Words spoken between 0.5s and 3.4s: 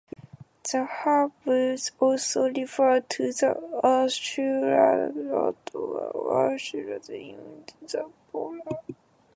The Hebrews also referred to